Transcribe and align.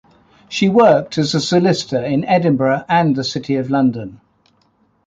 She 0.49 0.67
worked 0.67 1.19
as 1.19 1.35
a 1.35 1.39
solicitor 1.39 2.03
in 2.03 2.25
Edinburgh 2.25 2.85
and 2.89 3.15
the 3.15 3.23
City 3.23 3.57
of 3.57 3.69
London. 3.69 4.19